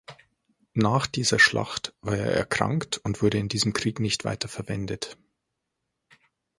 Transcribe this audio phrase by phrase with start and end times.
[0.73, 5.15] Nach dieser Schlacht war er erkrankt und wurde in diesem Krieg nicht weiter verwendet.